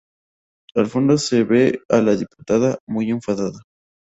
Al 0.73 0.87
fondo 0.87 1.15
se 1.19 1.43
ve 1.43 1.79
a 1.87 2.01
la 2.01 2.15
diputada, 2.15 2.79
muy 2.87 3.11
enfadada. 3.11 3.59